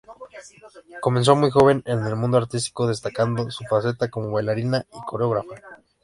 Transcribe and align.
Comenzó 0.99 1.35
muy 1.35 1.51
joven 1.51 1.83
en 1.85 2.03
el 2.07 2.15
mundo 2.15 2.39
artístico, 2.39 2.87
destacando 2.87 3.51
su 3.51 3.63
faceta 3.65 4.09
como 4.09 4.31
bailarina 4.31 4.83
y 4.91 4.99
coreógrafa. 5.05 5.53